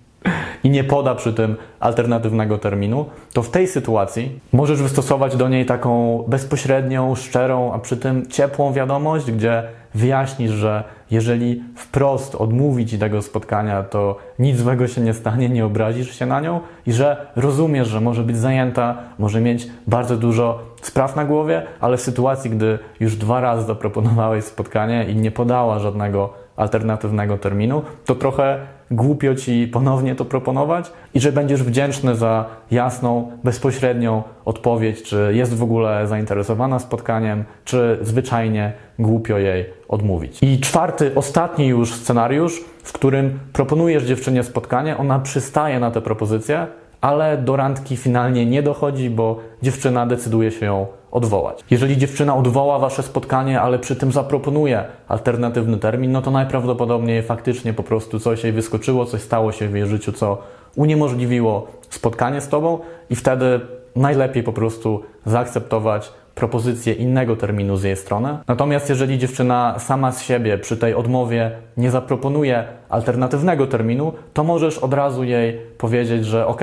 i 0.65 0.71
nie 0.71 0.85
poda 0.85 1.15
przy 1.15 1.33
tym 1.33 1.57
alternatywnego 1.81 2.59
terminu, 2.59 3.07
to 3.33 3.43
w 3.43 3.51
tej 3.51 3.67
sytuacji 3.67 4.41
możesz 4.53 4.83
wystosować 4.83 5.37
do 5.37 5.49
niej 5.49 5.67
taką 5.67 6.25
bezpośrednią, 6.29 7.15
szczerą, 7.15 7.73
a 7.73 7.79
przy 7.79 7.97
tym 7.97 8.27
ciepłą 8.27 8.73
wiadomość, 8.73 9.33
gdzie 9.33 9.63
wyjaśnisz, 9.95 10.51
że 10.51 10.85
jeżeli 11.11 11.63
wprost 11.77 12.35
odmówi 12.35 12.87
ci 12.87 12.99
tego 12.99 13.23
spotkania, 13.23 13.83
to 13.83 14.17
nic 14.39 14.59
złego 14.59 14.89
się 14.89 15.01
nie 15.01 15.15
stanie, 15.15 15.49
nie 15.49 15.67
obrazisz 15.67 16.19
się 16.19 16.27
na 16.27 16.41
nią 16.41 16.61
i 16.87 16.93
że 16.93 17.27
rozumiesz, 17.37 17.89
że 17.89 18.01
może 18.01 18.23
być 18.23 18.37
zajęta, 18.37 18.97
może 19.19 19.41
mieć 19.41 19.67
bardzo 19.87 20.17
dużo 20.17 20.59
spraw 20.83 21.17
na 21.17 21.25
głowie, 21.25 21.63
ale 21.81 21.97
w 21.97 22.01
sytuacji, 22.01 22.51
gdy 22.51 22.79
już 23.01 23.17
dwa 23.17 23.41
razy 23.41 23.67
zaproponowałeś 23.67 24.45
spotkanie 24.45 25.05
i 25.05 25.17
nie 25.17 25.31
podała 25.31 25.79
żadnego 25.79 26.44
alternatywnego 26.57 27.39
terminu, 27.39 27.83
to 28.05 28.15
trochę 28.15 28.59
głupio 28.91 29.35
ci 29.35 29.69
ponownie 29.73 30.15
to 30.15 30.25
proponować 30.25 30.93
i 31.15 31.21
że 31.21 31.33
będziesz 31.33 31.63
wdzięczny 31.63 32.17
za 32.17 32.45
jasną, 32.71 33.31
bezpośrednią 33.45 34.23
odpowiedź, 34.45 35.03
czy 35.03 35.31
jest 35.35 35.57
w 35.57 35.63
ogóle 35.63 36.07
zainteresowana 36.07 36.79
spotkaniem, 36.79 37.45
czy 37.65 37.99
zwyczajnie 38.03 38.73
głupio 38.99 39.39
jej 39.39 39.65
odmówić. 39.89 40.39
I 40.43 40.61
czwarty, 40.61 41.13
ostatni 41.15 41.67
już 41.67 41.95
scenariusz, 41.95 42.65
w 42.83 42.93
którym 42.93 43.39
proponujesz 43.53 44.05
dziewczynie 44.05 44.43
spotkanie, 44.43 44.97
ona 44.97 45.19
przystaje 45.19 45.81
na 45.81 45.91
tę 45.91 46.01
propozycję, 46.01 46.67
ale 47.01 47.39
do 47.39 47.57
randki 47.57 47.97
finalnie 47.97 48.47
nie 48.47 48.63
dochodzi, 48.63 49.11
bo 49.11 49.41
dziewczyna 49.63 50.07
decyduje 50.07 50.51
się 50.51 50.67
ją 50.67 50.87
odwołać. 51.15 51.65
Jeżeli 51.71 51.97
dziewczyna 51.97 52.37
odwoła 52.37 52.79
wasze 52.79 53.03
spotkanie, 53.03 53.61
ale 53.61 53.79
przy 53.79 53.97
tym 53.97 54.13
zaproponuje 54.13 54.85
alternatywny 55.09 55.77
termin, 55.77 56.13
no 56.13 56.23
to 56.23 56.31
najprawdopodobniej 56.31 57.23
faktycznie 57.23 57.73
po 57.73 57.83
prostu 57.83 58.21
coś 58.21 58.45
jej 58.45 58.53
wyskoczyło, 58.53 59.07
coś 59.07 59.21
stało 59.21 59.53
się 59.53 59.69
w 59.69 59.75
jej 59.75 59.87
życiu, 59.87 60.13
co 60.13 60.39
uniemożliwiło 60.77 61.67
spotkanie 61.91 62.41
z 62.41 62.49
tobą 62.49 62.79
i 63.11 63.17
wtedy 63.17 63.61
najlepiej 63.97 64.43
po 64.43 64.53
prostu 64.53 65.03
zaakceptować 65.27 66.13
propozycję 66.35 66.93
innego 66.93 67.37
terminu 67.37 67.77
z 67.77 67.83
jej 67.83 67.97
strony. 67.97 68.39
Natomiast 68.49 68.89
jeżeli 68.89 69.19
dziewczyna 69.19 69.75
sama 69.79 70.13
z 70.13 70.23
siebie 70.23 70.59
przy 70.59 70.77
tej 70.77 70.95
odmowie 70.95 71.51
nie 71.77 71.91
zaproponuje 71.91 72.65
alternatywnego 72.89 73.67
terminu, 73.67 74.13
to 74.33 74.45
możesz 74.45 74.79
od 74.79 74.95
razu 74.95 75.25
jej 75.25 75.61
powiedzieć, 75.79 76.27
że 76.27 76.47
ok, 76.47 76.61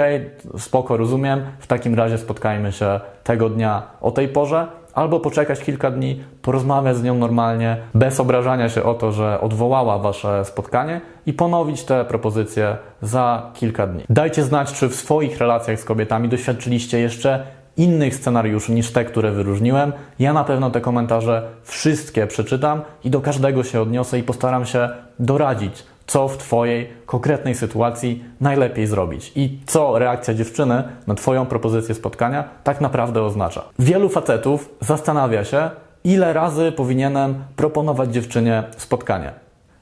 spoko, 0.57 0.97
rozumiem, 0.97 1.41
w 1.59 1.67
takim 1.67 1.95
razie 1.95 2.17
spotkajmy 2.17 2.71
się 2.71 2.99
tego 3.23 3.49
dnia 3.49 3.83
o 4.01 4.11
tej 4.11 4.27
porze, 4.27 4.67
albo 4.93 5.19
poczekać 5.19 5.59
kilka 5.59 5.91
dni, 5.91 6.23
porozmawiać 6.41 6.97
z 6.97 7.03
nią 7.03 7.15
normalnie, 7.15 7.77
bez 7.93 8.19
obrażania 8.19 8.69
się 8.69 8.83
o 8.83 8.93
to, 8.93 9.11
że 9.11 9.41
odwołała 9.41 9.97
wasze 9.99 10.45
spotkanie 10.45 11.01
i 11.25 11.33
ponowić 11.33 11.83
te 11.83 12.05
propozycje 12.05 12.77
za 13.01 13.51
kilka 13.53 13.87
dni. 13.87 14.03
Dajcie 14.09 14.43
znać, 14.43 14.73
czy 14.73 14.89
w 14.89 14.95
swoich 14.95 15.37
relacjach 15.37 15.79
z 15.79 15.85
kobietami 15.85 16.29
doświadczyliście 16.29 16.99
jeszcze 16.99 17.43
innych 17.77 18.15
scenariuszy 18.15 18.71
niż 18.71 18.91
te, 18.91 19.05
które 19.05 19.31
wyróżniłem. 19.31 19.93
Ja 20.19 20.33
na 20.33 20.43
pewno 20.43 20.69
te 20.71 20.81
komentarze 20.81 21.47
wszystkie 21.63 22.27
przeczytam 22.27 22.81
i 23.03 23.09
do 23.09 23.21
każdego 23.21 23.63
się 23.63 23.81
odniosę 23.81 24.19
i 24.19 24.23
postaram 24.23 24.65
się 24.65 24.89
doradzić, 25.19 25.83
co 26.07 26.27
w 26.27 26.37
Twojej 26.37 26.89
konkretnej 27.05 27.55
sytuacji 27.55 28.23
najlepiej 28.41 28.87
zrobić 28.87 29.31
i 29.35 29.59
co 29.65 29.99
reakcja 29.99 30.33
dziewczyny 30.33 30.83
na 31.07 31.15
Twoją 31.15 31.45
propozycję 31.45 31.95
spotkania 31.95 32.43
tak 32.63 32.81
naprawdę 32.81 33.23
oznacza. 33.23 33.63
Wielu 33.79 34.09
facetów 34.09 34.69
zastanawia 34.81 35.43
się, 35.43 35.69
ile 36.03 36.33
razy 36.33 36.71
powinienem 36.71 37.35
proponować 37.55 38.13
dziewczynie 38.13 38.63
spotkanie. 38.77 39.31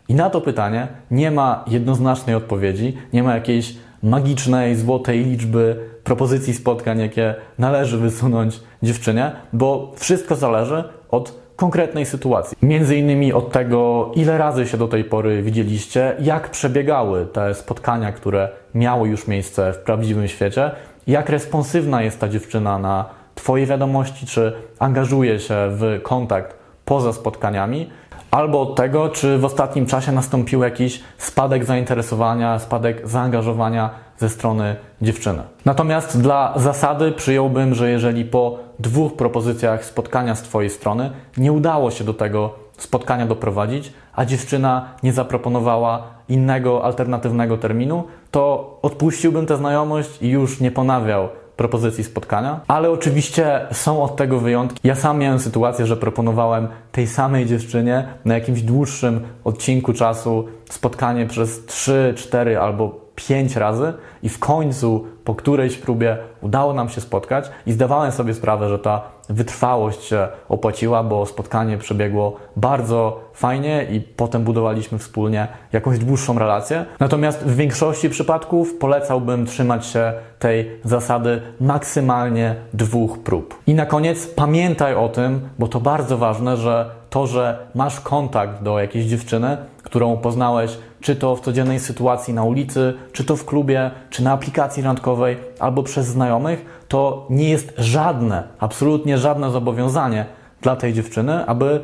I 0.07 0.15
na 0.15 0.29
to 0.29 0.41
pytanie 0.41 0.87
nie 1.11 1.31
ma 1.31 1.63
jednoznacznej 1.67 2.35
odpowiedzi, 2.35 2.97
nie 3.13 3.23
ma 3.23 3.35
jakiejś 3.35 3.75
magicznej, 4.03 4.75
złotej 4.75 5.25
liczby 5.25 5.89
propozycji 6.09 6.53
spotkań, 6.53 6.99
jakie 6.99 7.35
należy 7.59 7.97
wysunąć 7.97 8.59
dziewczynie, 8.83 9.31
bo 9.53 9.91
wszystko 9.95 10.35
zależy 10.35 10.83
od 11.09 11.39
konkretnej 11.55 12.05
sytuacji. 12.05 12.57
Między 12.61 12.95
innymi 12.95 13.33
od 13.33 13.51
tego, 13.51 14.11
ile 14.15 14.37
razy 14.37 14.67
się 14.67 14.77
do 14.77 14.87
tej 14.87 15.03
pory 15.03 15.41
widzieliście, 15.41 16.15
jak 16.19 16.49
przebiegały 16.49 17.25
te 17.25 17.53
spotkania, 17.53 18.11
które 18.11 18.49
miały 18.75 19.09
już 19.09 19.27
miejsce 19.27 19.73
w 19.73 19.77
prawdziwym 19.77 20.27
świecie, 20.27 20.71
jak 21.07 21.29
responsywna 21.29 22.01
jest 22.01 22.19
ta 22.19 22.29
dziewczyna 22.29 22.79
na 22.79 23.05
Twoje 23.35 23.65
wiadomości, 23.65 24.25
czy 24.25 24.53
angażuje 24.79 25.39
się 25.39 25.55
w 25.69 25.99
kontakt 26.03 26.57
poza 26.85 27.13
spotkaniami, 27.13 27.89
albo 28.31 28.61
od 28.61 28.75
tego, 28.75 29.09
czy 29.09 29.37
w 29.37 29.45
ostatnim 29.45 29.85
czasie 29.85 30.11
nastąpił 30.11 30.63
jakiś 30.63 31.03
spadek 31.17 31.65
zainteresowania, 31.65 32.59
spadek 32.59 33.07
zaangażowania 33.07 34.08
ze 34.19 34.29
strony 34.29 34.75
dziewczyny. 35.01 35.41
Natomiast 35.65 36.21
dla 36.21 36.53
zasady 36.55 37.11
przyjąłbym, 37.11 37.75
że 37.75 37.89
jeżeli 37.89 38.25
po 38.25 38.57
dwóch 38.79 39.15
propozycjach 39.15 39.85
spotkania 39.85 40.35
z 40.35 40.41
Twojej 40.41 40.69
strony 40.69 41.11
nie 41.37 41.51
udało 41.51 41.91
się 41.91 42.03
do 42.03 42.13
tego 42.13 42.53
spotkania 42.77 43.25
doprowadzić, 43.25 43.93
a 44.15 44.25
dziewczyna 44.25 44.93
nie 45.03 45.13
zaproponowała 45.13 46.03
innego, 46.29 46.83
alternatywnego 46.83 47.57
terminu, 47.57 48.03
to 48.31 48.77
odpuściłbym 48.81 49.45
tę 49.45 49.57
znajomość 49.57 50.21
i 50.21 50.29
już 50.29 50.59
nie 50.59 50.71
ponawiał 50.71 51.29
propozycji 51.55 52.03
spotkania, 52.03 52.59
ale 52.67 52.91
oczywiście 52.91 53.67
są 53.71 54.03
od 54.03 54.15
tego 54.15 54.39
wyjątki. 54.39 54.87
Ja 54.87 54.95
sam 54.95 55.17
miałem 55.17 55.39
sytuację, 55.39 55.85
że 55.85 55.97
proponowałem 55.97 56.67
tej 56.91 57.07
samej 57.07 57.45
dziewczynie 57.45 58.07
na 58.25 58.33
jakimś 58.33 58.61
dłuższym 58.61 59.21
odcinku 59.43 59.93
czasu 59.93 60.47
spotkanie 60.69 61.25
przez 61.25 61.65
3, 61.65 62.13
4 62.17 62.59
albo 62.59 62.98
pięć 63.27 63.55
razy 63.55 63.93
i 64.23 64.29
w 64.29 64.39
końcu 64.39 65.07
po 65.23 65.35
którejś 65.35 65.77
próbie 65.77 66.17
udało 66.41 66.73
nam 66.73 66.89
się 66.89 67.01
spotkać 67.01 67.49
i 67.65 67.71
zdawałem 67.71 68.11
sobie 68.11 68.33
sprawę, 68.33 68.69
że 68.69 68.79
ta 68.79 69.18
wytrwałość 69.29 70.03
się 70.03 70.27
opłaciła, 70.49 71.03
bo 71.03 71.25
spotkanie 71.25 71.77
przebiegło 71.77 72.35
bardzo 72.55 73.19
fajnie 73.33 73.87
i 73.91 74.01
potem 74.01 74.43
budowaliśmy 74.43 74.97
wspólnie 74.97 75.47
jakąś 75.73 75.99
dłuższą 75.99 76.39
relację. 76.39 76.85
Natomiast 76.99 77.43
w 77.43 77.55
większości 77.55 78.09
przypadków 78.09 78.77
polecałbym 78.77 79.45
trzymać 79.45 79.85
się 79.85 80.13
tej 80.39 80.71
zasady 80.83 81.41
maksymalnie 81.61 82.55
dwóch 82.73 83.19
prób. 83.19 83.59
I 83.67 83.73
na 83.73 83.85
koniec 83.85 84.27
pamiętaj 84.27 84.95
o 84.95 85.09
tym, 85.09 85.49
bo 85.59 85.67
to 85.67 85.79
bardzo 85.79 86.17
ważne, 86.17 86.57
że 86.57 86.89
to, 87.09 87.27
że 87.27 87.57
masz 87.75 87.99
kontakt 87.99 88.63
do 88.63 88.79
jakiejś 88.79 89.05
dziewczyny, 89.05 89.57
którą 89.83 90.17
poznałeś, 90.17 90.77
czy 91.01 91.15
to 91.15 91.35
w 91.35 91.41
codziennej 91.41 91.79
sytuacji 91.79 92.33
na 92.33 92.43
ulicy, 92.43 92.93
czy 93.11 93.23
to 93.23 93.35
w 93.35 93.45
klubie, 93.45 93.91
czy 94.09 94.23
na 94.23 94.31
aplikacji 94.31 94.83
randkowej, 94.83 95.37
albo 95.59 95.83
przez 95.83 96.07
znajomych, 96.07 96.78
to 96.89 97.25
nie 97.29 97.49
jest 97.49 97.73
żadne, 97.77 98.43
absolutnie 98.59 99.17
żadne 99.17 99.51
zobowiązanie 99.51 100.25
dla 100.61 100.75
tej 100.75 100.93
dziewczyny, 100.93 101.45
aby 101.45 101.81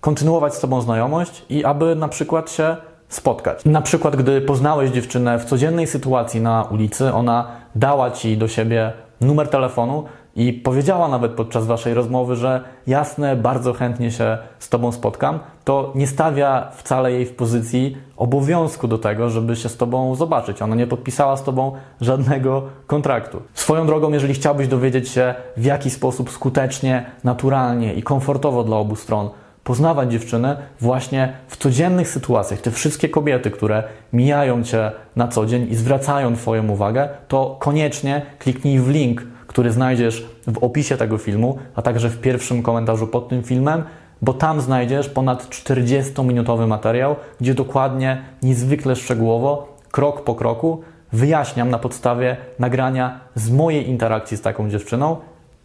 kontynuować 0.00 0.54
z 0.54 0.60
Tobą 0.60 0.80
znajomość 0.80 1.44
i 1.50 1.64
aby 1.64 1.94
na 1.94 2.08
przykład 2.08 2.50
się 2.50 2.76
spotkać. 3.08 3.64
Na 3.64 3.82
przykład, 3.82 4.16
gdy 4.16 4.40
poznałeś 4.40 4.90
dziewczynę 4.90 5.38
w 5.38 5.44
codziennej 5.44 5.86
sytuacji 5.86 6.40
na 6.40 6.62
ulicy, 6.62 7.12
ona 7.12 7.48
dała 7.74 8.10
Ci 8.10 8.36
do 8.36 8.48
siebie 8.48 8.92
numer 9.20 9.48
telefonu 9.48 10.04
i 10.36 10.52
powiedziała 10.52 11.08
nawet 11.08 11.32
podczas 11.32 11.66
Waszej 11.66 11.94
rozmowy, 11.94 12.36
że 12.36 12.60
jasne, 12.86 13.36
bardzo 13.36 13.72
chętnie 13.72 14.10
się 14.10 14.38
z 14.58 14.68
Tobą 14.68 14.92
spotkam, 14.92 15.38
to 15.64 15.92
nie 15.94 16.06
stawia 16.06 16.70
wcale 16.72 17.12
jej 17.12 17.26
w 17.26 17.34
pozycji 17.34 17.96
obowiązku 18.16 18.88
do 18.88 18.98
tego, 18.98 19.30
żeby 19.30 19.56
się 19.56 19.68
z 19.68 19.76
Tobą 19.76 20.14
zobaczyć. 20.14 20.62
Ona 20.62 20.74
nie 20.74 20.86
podpisała 20.86 21.36
z 21.36 21.42
Tobą 21.42 21.72
żadnego 22.00 22.62
kontraktu. 22.86 23.42
Swoją 23.54 23.86
drogą, 23.86 24.12
jeżeli 24.12 24.34
chciałbyś 24.34 24.68
dowiedzieć 24.68 25.08
się, 25.08 25.34
w 25.56 25.64
jaki 25.64 25.90
sposób 25.90 26.30
skutecznie, 26.30 27.06
naturalnie 27.24 27.94
i 27.94 28.02
komfortowo 28.02 28.64
dla 28.64 28.76
obu 28.76 28.96
stron 28.96 29.30
poznawać 29.68 30.12
dziewczynę 30.12 30.56
właśnie 30.80 31.32
w 31.48 31.56
codziennych 31.56 32.08
sytuacjach. 32.08 32.60
Te 32.60 32.70
wszystkie 32.70 33.08
kobiety, 33.08 33.50
które 33.50 33.82
mijają 34.12 34.62
Cię 34.62 34.92
na 35.16 35.28
co 35.28 35.46
dzień 35.46 35.66
i 35.70 35.74
zwracają 35.74 36.36
Twoją 36.36 36.68
uwagę, 36.68 37.08
to 37.28 37.56
koniecznie 37.60 38.22
kliknij 38.38 38.80
w 38.80 38.88
link, 38.88 39.22
który 39.58 39.72
znajdziesz 39.72 40.26
w 40.46 40.58
opisie 40.58 40.96
tego 40.96 41.18
filmu, 41.18 41.58
a 41.74 41.82
także 41.82 42.10
w 42.10 42.20
pierwszym 42.20 42.62
komentarzu 42.62 43.06
pod 43.06 43.28
tym 43.28 43.42
filmem, 43.42 43.82
bo 44.22 44.32
tam 44.32 44.60
znajdziesz 44.60 45.08
ponad 45.08 45.48
40-minutowy 45.48 46.66
materiał, 46.66 47.16
gdzie 47.40 47.54
dokładnie, 47.54 48.22
niezwykle 48.42 48.96
szczegółowo, 48.96 49.76
krok 49.90 50.24
po 50.24 50.34
kroku 50.34 50.82
wyjaśniam 51.12 51.70
na 51.70 51.78
podstawie 51.78 52.36
nagrania 52.58 53.20
z 53.34 53.50
mojej 53.50 53.88
interakcji 53.88 54.36
z 54.36 54.40
taką 54.40 54.70
dziewczyną, 54.70 55.16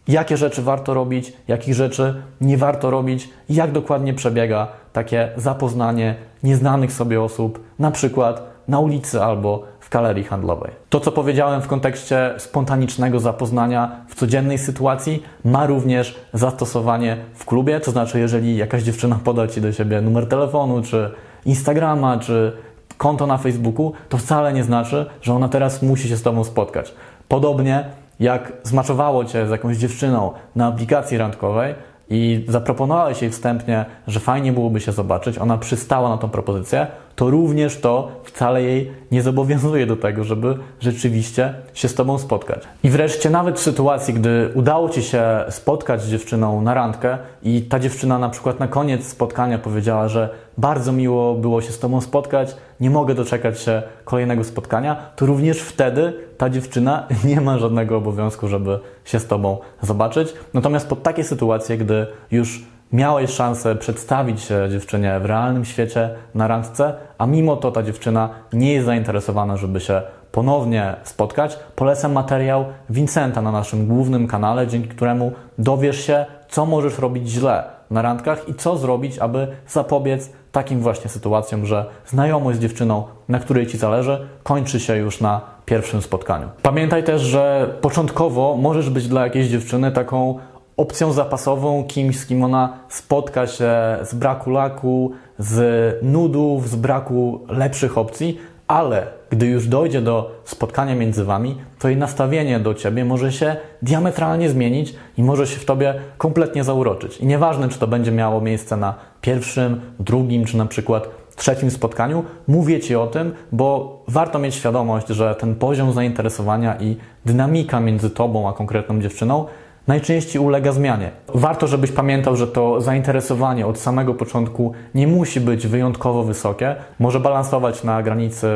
jakie 0.08 0.36
rzeczy 0.36 0.62
warto 0.62 0.94
robić, 0.94 1.32
jakich 1.48 1.74
rzeczy 1.74 2.22
nie 2.40 2.58
warto 2.58 2.90
robić, 2.90 3.28
jak 3.48 3.72
dokładnie 3.72 4.14
przebiega 4.14 4.68
takie 4.92 5.28
zapoznanie 5.36 6.14
nieznanych 6.42 6.92
sobie 6.92 7.22
osób, 7.22 7.64
na 7.78 7.90
przykład 7.90 8.42
na 8.68 8.78
ulicy 8.78 9.22
albo 9.22 9.62
w 9.84 9.90
galerii 9.90 10.24
handlowej. 10.24 10.70
To, 10.90 11.00
co 11.00 11.12
powiedziałem 11.12 11.62
w 11.62 11.66
kontekście 11.66 12.34
spontanicznego 12.38 13.20
zapoznania 13.20 13.90
w 14.08 14.14
codziennej 14.14 14.58
sytuacji, 14.58 15.22
ma 15.44 15.66
również 15.66 16.20
zastosowanie 16.32 17.16
w 17.34 17.44
klubie, 17.44 17.80
to 17.80 17.90
znaczy, 17.90 18.18
jeżeli 18.18 18.56
jakaś 18.56 18.82
dziewczyna 18.82 19.18
poda 19.24 19.48
ci 19.48 19.60
do 19.60 19.72
siebie 19.72 20.00
numer 20.00 20.28
telefonu, 20.28 20.82
czy 20.82 21.10
Instagrama, 21.46 22.18
czy 22.18 22.52
konto 22.98 23.26
na 23.26 23.38
Facebooku, 23.38 23.92
to 24.08 24.18
wcale 24.18 24.52
nie 24.52 24.64
znaczy, 24.64 25.06
że 25.22 25.34
ona 25.34 25.48
teraz 25.48 25.82
musi 25.82 26.08
się 26.08 26.16
z 26.16 26.22
Tobą 26.22 26.44
spotkać. 26.44 26.94
Podobnie 27.28 27.84
jak 28.20 28.52
zmaczowało 28.62 29.24
Cię 29.24 29.46
z 29.46 29.50
jakąś 29.50 29.76
dziewczyną 29.76 30.32
na 30.56 30.66
aplikacji 30.66 31.18
randkowej 31.18 31.74
i 32.10 32.44
zaproponowałeś 32.48 33.22
jej 33.22 33.30
wstępnie, 33.30 33.84
że 34.06 34.20
fajnie 34.20 34.52
byłoby 34.52 34.80
się 34.80 34.92
zobaczyć, 34.92 35.38
ona 35.38 35.58
przystała 35.58 36.08
na 36.08 36.18
tą 36.18 36.28
propozycję, 36.28 36.86
to 37.16 37.30
również 37.30 37.80
to 37.80 38.08
wcale 38.24 38.62
jej 38.62 38.92
nie 39.10 39.22
zobowiązuje 39.22 39.86
do 39.86 39.96
tego, 39.96 40.24
żeby 40.24 40.58
rzeczywiście 40.80 41.54
się 41.74 41.88
z 41.88 41.94
Tobą 41.94 42.18
spotkać. 42.18 42.62
I 42.84 42.90
wreszcie 42.90 43.30
nawet 43.30 43.58
w 43.58 43.62
sytuacji, 43.62 44.14
gdy 44.14 44.50
udało 44.54 44.88
Ci 44.88 45.02
się 45.02 45.24
spotkać 45.50 46.02
z 46.02 46.10
dziewczyną 46.10 46.62
na 46.62 46.74
randkę 46.74 47.18
i 47.42 47.62
ta 47.62 47.78
dziewczyna 47.78 48.18
na 48.18 48.28
przykład 48.28 48.60
na 48.60 48.68
koniec 48.68 49.06
spotkania 49.06 49.58
powiedziała, 49.58 50.08
że 50.08 50.28
bardzo 50.58 50.92
miło 50.92 51.34
było 51.34 51.62
się 51.62 51.72
z 51.72 51.78
Tobą 51.78 52.00
spotkać, 52.00 52.56
nie 52.80 52.90
mogę 52.90 53.14
doczekać 53.14 53.60
się 53.60 53.82
kolejnego 54.04 54.44
spotkania, 54.44 54.96
to 55.16 55.26
również 55.26 55.58
wtedy 55.60 56.12
ta 56.38 56.50
dziewczyna 56.50 57.06
nie 57.24 57.40
ma 57.40 57.58
żadnego 57.58 57.96
obowiązku, 57.96 58.48
żeby 58.48 58.78
się 59.04 59.20
z 59.20 59.26
Tobą 59.26 59.58
zobaczyć. 59.82 60.34
Natomiast 60.54 60.88
pod 60.88 61.02
takie 61.02 61.24
sytuacje, 61.24 61.78
gdy 61.78 62.06
już 62.30 62.62
miałeś 62.92 63.30
szansę 63.30 63.76
przedstawić 63.76 64.40
się 64.40 64.68
dziewczynie 64.70 65.20
w 65.20 65.24
realnym 65.24 65.64
świecie 65.64 66.10
na 66.34 66.46
randce, 66.46 66.94
a 67.18 67.26
mimo 67.26 67.56
to 67.56 67.70
ta 67.70 67.82
dziewczyna 67.82 68.28
nie 68.52 68.72
jest 68.72 68.86
zainteresowana, 68.86 69.56
żeby 69.56 69.80
się 69.80 70.02
ponownie 70.32 70.96
spotkać, 71.02 71.58
polecam 71.76 72.12
materiał 72.12 72.64
Vincenta 72.90 73.42
na 73.42 73.52
naszym 73.52 73.86
głównym 73.86 74.26
kanale, 74.26 74.66
dzięki 74.66 74.88
któremu 74.88 75.32
dowiesz 75.58 76.06
się, 76.06 76.26
co 76.48 76.66
możesz 76.66 76.98
robić 76.98 77.28
źle 77.28 77.64
na 77.90 78.02
randkach 78.02 78.48
i 78.48 78.54
co 78.54 78.76
zrobić, 78.76 79.18
aby 79.18 79.48
zapobiec 79.68 80.30
takim 80.52 80.80
właśnie 80.80 81.10
sytuacjom, 81.10 81.66
że 81.66 81.86
znajomość 82.06 82.58
z 82.58 82.60
dziewczyną, 82.60 83.04
na 83.28 83.38
której 83.38 83.66
Ci 83.66 83.78
zależy, 83.78 84.28
kończy 84.42 84.80
się 84.80 84.96
już 84.96 85.20
na 85.20 85.40
pierwszym 85.64 86.02
spotkaniu. 86.02 86.48
Pamiętaj 86.62 87.04
też, 87.04 87.22
że 87.22 87.74
początkowo 87.80 88.56
możesz 88.56 88.90
być 88.90 89.08
dla 89.08 89.22
jakiejś 89.22 89.46
dziewczyny 89.46 89.92
taką 89.92 90.38
opcją 90.76 91.12
zapasową, 91.12 91.84
kimś, 91.84 92.18
z 92.18 92.26
kim 92.26 92.44
ona 92.44 92.78
spotka 92.88 93.46
się 93.46 93.72
z 94.02 94.14
braku 94.14 94.50
laku, 94.50 95.12
z 95.38 95.98
nudów, 96.02 96.68
z 96.68 96.76
braku 96.76 97.40
lepszych 97.48 97.98
opcji, 97.98 98.38
ale 98.66 99.06
gdy 99.30 99.46
już 99.46 99.68
dojdzie 99.68 100.00
do 100.00 100.40
spotkania 100.44 100.94
między 100.94 101.24
wami, 101.24 101.56
to 101.78 101.88
jej 101.88 101.96
nastawienie 101.96 102.60
do 102.60 102.74
ciebie 102.74 103.04
może 103.04 103.32
się 103.32 103.56
diametralnie 103.82 104.50
zmienić 104.50 104.94
i 105.18 105.22
może 105.22 105.46
się 105.46 105.58
w 105.58 105.64
tobie 105.64 105.94
kompletnie 106.18 106.64
zauroczyć. 106.64 107.18
I 107.18 107.26
nieważne, 107.26 107.68
czy 107.68 107.78
to 107.78 107.86
będzie 107.86 108.12
miało 108.12 108.40
miejsce 108.40 108.76
na 108.76 108.94
pierwszym, 109.20 109.80
drugim, 110.00 110.44
czy 110.44 110.56
na 110.56 110.66
przykład 110.66 111.08
trzecim 111.36 111.70
spotkaniu, 111.70 112.24
mówię 112.48 112.80
Ci 112.80 112.96
o 112.96 113.06
tym, 113.06 113.32
bo 113.52 113.98
warto 114.08 114.38
mieć 114.38 114.54
świadomość, 114.54 115.06
że 115.08 115.34
ten 115.34 115.54
poziom 115.54 115.92
zainteresowania 115.92 116.76
i 116.80 116.96
dynamika 117.24 117.80
między 117.80 118.10
Tobą 118.10 118.48
a 118.48 118.52
konkretną 118.52 119.00
dziewczyną 119.00 119.46
najczęściej 119.86 120.42
ulega 120.42 120.72
zmianie. 120.72 121.10
Warto, 121.34 121.66
żebyś 121.66 121.92
pamiętał, 121.92 122.36
że 122.36 122.46
to 122.46 122.80
zainteresowanie 122.80 123.66
od 123.66 123.78
samego 123.78 124.14
początku 124.14 124.72
nie 124.94 125.06
musi 125.06 125.40
być 125.40 125.66
wyjątkowo 125.66 126.24
wysokie, 126.24 126.76
może 126.98 127.20
balansować 127.20 127.84
na 127.84 128.02
granicy 128.02 128.46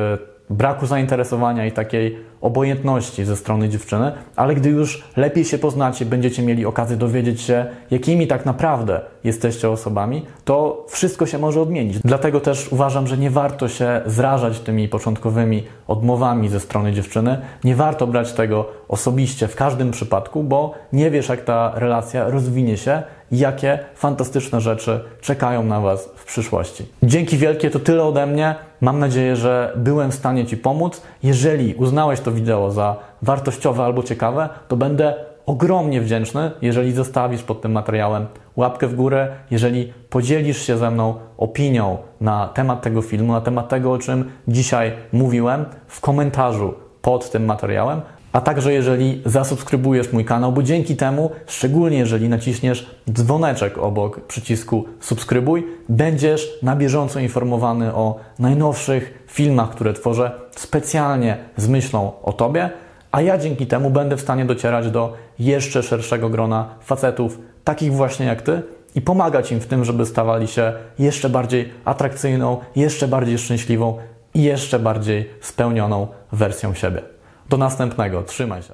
braku 0.50 0.86
zainteresowania 0.86 1.66
i 1.66 1.72
takiej 1.72 2.18
obojętności 2.40 3.24
ze 3.24 3.36
strony 3.36 3.68
dziewczyny, 3.68 4.12
ale 4.36 4.54
gdy 4.54 4.70
już 4.70 5.04
lepiej 5.16 5.44
się 5.44 5.58
poznacie, 5.58 6.06
będziecie 6.06 6.42
mieli 6.42 6.66
okazję 6.66 6.96
dowiedzieć 6.96 7.40
się, 7.40 7.66
jakimi 7.90 8.26
tak 8.26 8.46
naprawdę 8.46 9.00
jesteście 9.28 9.70
osobami, 9.70 10.26
to 10.44 10.86
wszystko 10.88 11.26
się 11.26 11.38
może 11.38 11.60
odmienić. 11.60 11.98
Dlatego 12.04 12.40
też 12.40 12.72
uważam, 12.72 13.06
że 13.06 13.18
nie 13.18 13.30
warto 13.30 13.68
się 13.68 14.00
zrażać 14.06 14.60
tymi 14.60 14.88
początkowymi 14.88 15.62
odmowami 15.86 16.48
ze 16.48 16.60
strony 16.60 16.92
dziewczyny. 16.92 17.38
Nie 17.64 17.76
warto 17.76 18.06
brać 18.06 18.32
tego 18.32 18.66
osobiście 18.88 19.48
w 19.48 19.56
każdym 19.56 19.90
przypadku, 19.90 20.42
bo 20.42 20.74
nie 20.92 21.10
wiesz, 21.10 21.28
jak 21.28 21.44
ta 21.44 21.72
relacja 21.74 22.30
rozwinie 22.30 22.76
się 22.76 23.02
jakie 23.32 23.78
fantastyczne 23.94 24.60
rzeczy 24.60 25.00
czekają 25.20 25.62
na 25.62 25.80
Was 25.80 26.10
w 26.16 26.24
przyszłości. 26.24 26.86
Dzięki 27.02 27.36
wielkie, 27.36 27.70
to 27.70 27.78
tyle 27.78 28.04
ode 28.04 28.26
mnie. 28.26 28.54
Mam 28.80 28.98
nadzieję, 28.98 29.36
że 29.36 29.72
byłem 29.76 30.10
w 30.10 30.14
stanie 30.14 30.46
Ci 30.46 30.56
pomóc. 30.56 31.02
Jeżeli 31.22 31.74
uznałeś 31.74 32.20
to 32.20 32.32
wideo 32.32 32.70
za 32.70 32.96
wartościowe 33.22 33.84
albo 33.84 34.02
ciekawe, 34.02 34.48
to 34.68 34.76
będę 34.76 35.14
ogromnie 35.48 36.00
wdzięczny, 36.00 36.50
jeżeli 36.62 36.92
zostawisz 36.92 37.42
pod 37.42 37.62
tym 37.62 37.72
materiałem 37.72 38.26
łapkę 38.56 38.86
w 38.86 38.94
górę, 38.94 39.28
jeżeli 39.50 39.92
podzielisz 40.10 40.66
się 40.66 40.78
ze 40.78 40.90
mną 40.90 41.14
opinią 41.38 41.98
na 42.20 42.48
temat 42.48 42.82
tego 42.82 43.02
filmu, 43.02 43.32
na 43.32 43.40
temat 43.40 43.68
tego, 43.68 43.92
o 43.92 43.98
czym 43.98 44.30
dzisiaj 44.48 44.92
mówiłem 45.12 45.64
w 45.86 46.00
komentarzu 46.00 46.74
pod 47.02 47.30
tym 47.30 47.44
materiałem, 47.44 48.00
a 48.32 48.40
także 48.40 48.72
jeżeli 48.72 49.22
zasubskrybujesz 49.24 50.12
mój 50.12 50.24
kanał, 50.24 50.52
bo 50.52 50.62
dzięki 50.62 50.96
temu, 50.96 51.30
szczególnie 51.46 51.98
jeżeli 51.98 52.28
naciśniesz 52.28 52.90
dzwoneczek 53.12 53.78
obok 53.78 54.20
przycisku 54.20 54.84
subskrybuj, 55.00 55.66
będziesz 55.88 56.48
na 56.62 56.76
bieżąco 56.76 57.20
informowany 57.20 57.94
o 57.94 58.16
najnowszych 58.38 59.24
filmach, 59.26 59.70
które 59.70 59.92
tworzę 59.92 60.30
specjalnie 60.56 61.36
z 61.56 61.68
myślą 61.68 62.12
o 62.22 62.32
Tobie, 62.32 62.70
a 63.12 63.20
ja 63.20 63.38
dzięki 63.38 63.66
temu 63.66 63.90
będę 63.90 64.16
w 64.16 64.20
stanie 64.20 64.44
docierać 64.44 64.90
do 64.90 65.16
jeszcze 65.38 65.82
szerszego 65.82 66.28
grona 66.28 66.68
facetów, 66.80 67.38
takich 67.64 67.92
właśnie 67.92 68.26
jak 68.26 68.42
Ty, 68.42 68.62
i 68.94 69.00
pomagać 69.00 69.52
im 69.52 69.60
w 69.60 69.66
tym, 69.66 69.84
żeby 69.84 70.06
stawali 70.06 70.48
się 70.48 70.72
jeszcze 70.98 71.28
bardziej 71.28 71.72
atrakcyjną, 71.84 72.60
jeszcze 72.76 73.08
bardziej 73.08 73.38
szczęśliwą 73.38 73.98
i 74.34 74.42
jeszcze 74.42 74.78
bardziej 74.78 75.30
spełnioną 75.40 76.08
wersją 76.32 76.74
siebie. 76.74 77.02
Do 77.48 77.56
następnego. 77.56 78.22
Trzymaj 78.22 78.62
się. 78.62 78.72